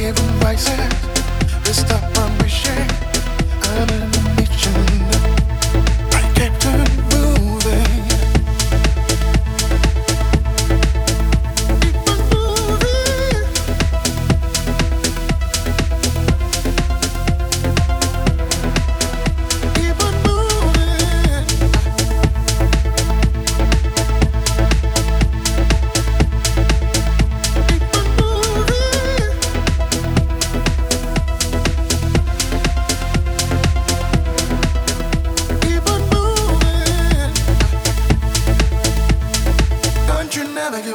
[0.00, 0.88] here by the.
[1.62, 2.99] This stuff I'm.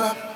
[0.05, 0.34] up.